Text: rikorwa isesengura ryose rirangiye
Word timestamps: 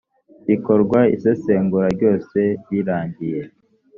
rikorwa 0.47 0.99
isesengura 1.15 1.87
ryose 1.95 2.39
rirangiye 2.69 3.41